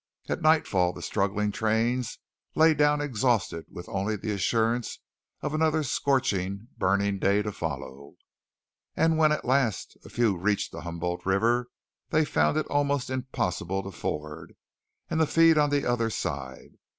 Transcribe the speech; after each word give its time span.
At 0.27 0.41
nightfall 0.41 0.93
the 0.93 1.03
struggling 1.03 1.51
trains 1.51 2.17
lay 2.55 2.73
down 2.73 3.01
exhausted 3.01 3.65
with 3.69 3.87
only 3.87 4.15
the 4.15 4.31
assurance 4.31 4.97
of 5.41 5.53
another 5.53 5.83
scorching, 5.83 6.69
burning 6.75 7.19
day 7.19 7.43
to 7.43 7.51
follow. 7.51 8.15
And 8.95 9.19
when 9.19 9.31
at 9.31 9.45
last 9.45 9.95
a 10.03 10.09
few 10.09 10.35
reached 10.35 10.71
the 10.71 10.81
Humboldt 10.81 11.23
River, 11.23 11.67
they 12.09 12.25
found 12.25 12.57
it 12.57 12.65
almost 12.65 13.11
impossible 13.11 13.83
to 13.83 13.91
ford 13.91 14.55
and 15.07 15.21
the 15.21 15.27
feed 15.27 15.59
on 15.59 15.69
the 15.69 15.85
other 15.85 16.09
side. 16.09 16.79